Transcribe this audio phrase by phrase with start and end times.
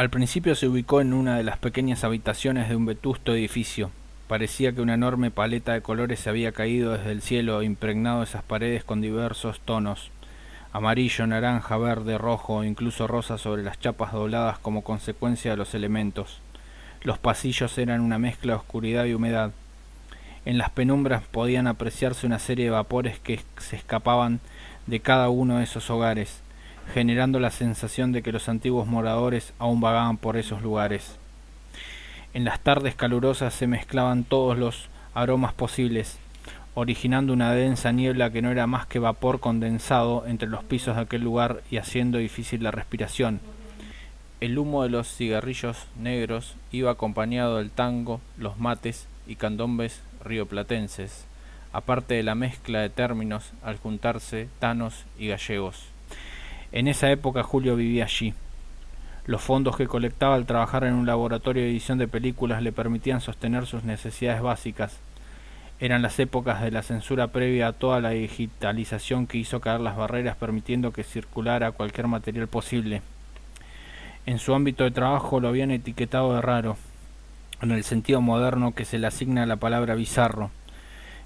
[0.00, 3.90] Al principio se ubicó en una de las pequeñas habitaciones de un vetusto edificio.
[4.28, 8.42] Parecía que una enorme paleta de colores se había caído desde el cielo, impregnado esas
[8.42, 10.10] paredes con diversos tonos
[10.72, 16.40] amarillo, naranja, verde, rojo, incluso rosa sobre las chapas dobladas como consecuencia de los elementos.
[17.02, 19.52] Los pasillos eran una mezcla de oscuridad y humedad.
[20.46, 24.40] En las penumbras podían apreciarse una serie de vapores que se escapaban
[24.86, 26.40] de cada uno de esos hogares
[26.92, 31.16] generando la sensación de que los antiguos moradores aún vagaban por esos lugares.
[32.34, 36.18] En las tardes calurosas se mezclaban todos los aromas posibles,
[36.74, 41.02] originando una densa niebla que no era más que vapor condensado entre los pisos de
[41.02, 43.40] aquel lugar y haciendo difícil la respiración.
[44.40, 51.26] El humo de los cigarrillos negros iba acompañado del tango, los mates y candombes rioplatenses,
[51.72, 55.84] aparte de la mezcla de términos al juntarse tanos y gallegos.
[56.72, 58.32] En esa época Julio vivía allí.
[59.26, 63.20] Los fondos que colectaba al trabajar en un laboratorio de edición de películas le permitían
[63.20, 64.98] sostener sus necesidades básicas.
[65.80, 69.96] Eran las épocas de la censura previa a toda la digitalización que hizo caer las
[69.96, 73.02] barreras permitiendo que circulara cualquier material posible.
[74.26, 76.76] En su ámbito de trabajo lo habían etiquetado de raro,
[77.62, 80.50] en el sentido moderno que se le asigna la palabra bizarro.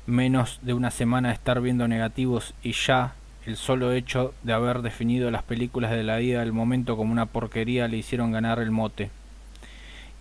[0.06, 3.14] Menos de una semana de estar viendo negativos y ya
[3.47, 7.27] el solo hecho de haber definido las películas de la vida del momento como una
[7.27, 9.11] porquería le hicieron ganar el mote.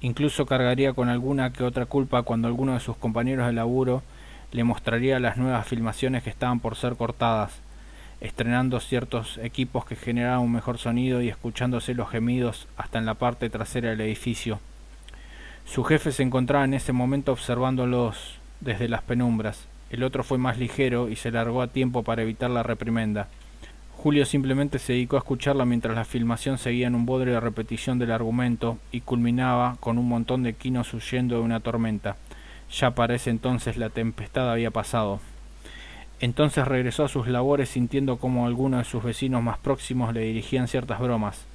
[0.01, 4.03] Incluso cargaría con alguna que otra culpa cuando alguno de sus compañeros de laburo
[4.51, 7.53] le mostraría las nuevas filmaciones que estaban por ser cortadas,
[8.19, 13.13] estrenando ciertos equipos que generaban un mejor sonido y escuchándose los gemidos hasta en la
[13.13, 14.59] parte trasera del edificio.
[15.65, 19.67] Su jefe se encontraba en ese momento observándolos desde las penumbras.
[19.93, 23.27] El otro fue más ligero y se largó a tiempo para evitar la reprimenda.
[23.95, 27.99] Julio simplemente se dedicó a escucharla mientras la filmación seguía en un bodrio de repetición
[27.99, 32.15] del argumento y culminaba con un montón de quinos huyendo de una tormenta.
[32.71, 35.19] Ya para ese entonces la tempestad había pasado.
[36.19, 40.67] Entonces regresó a sus labores sintiendo como algunos de sus vecinos más próximos le dirigían
[40.67, 41.45] ciertas bromas.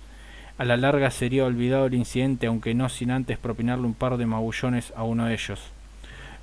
[0.59, 4.27] A la larga sería olvidado el incidente, aunque no sin antes propinarle un par de
[4.27, 5.73] magullones a uno de ellos.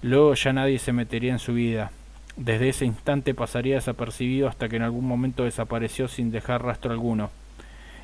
[0.01, 1.91] Luego ya nadie se metería en su vida.
[2.37, 7.31] Desde ese instante pasaría desapercibido hasta que en algún momento desapareció sin dejar rastro alguno,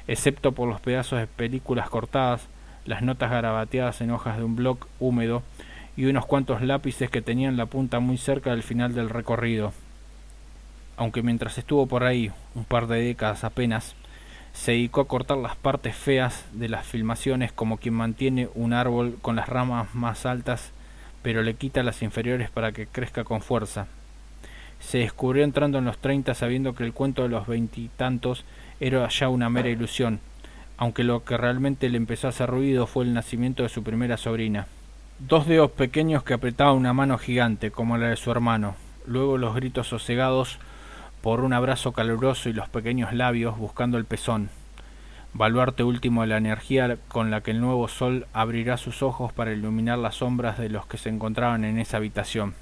[0.07, 2.47] excepto por los pedazos de películas cortadas,
[2.85, 5.44] las notas garabateadas en hojas de un bloc húmedo
[5.97, 9.73] y unos cuantos lápices que tenían la punta muy cerca del final del recorrido.
[10.96, 13.96] Aunque mientras estuvo por ahí, un par de décadas apenas,
[14.53, 19.18] se dedicó a cortar las partes feas de las filmaciones como quien mantiene un árbol
[19.22, 20.72] con las ramas más altas
[21.22, 23.88] pero le quita las inferiores para que crezca con fuerza.
[24.80, 28.46] Se descubrió entrando en los treinta sabiendo que el cuento de los veintitantos
[28.80, 30.20] era ya una mera ilusión,
[30.78, 34.18] aunque lo que realmente le empezó a hacer ruido fue el nacimiento de su primera
[34.18, 34.66] sobrina.
[35.20, 39.53] Dos dedos pequeños que apretaban una mano gigante, como la de su hermano, luego los
[39.53, 40.58] gritos sosegados
[41.22, 44.50] por un abrazo caluroso y los pequeños labios buscando el pezón
[45.34, 49.53] baluarte último de la energía con la que el nuevo sol abrirá sus ojos para
[49.53, 52.53] iluminar las sombras de los que se encontraban en esa habitación.